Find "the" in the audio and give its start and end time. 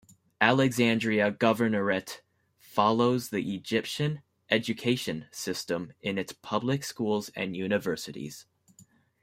3.29-3.53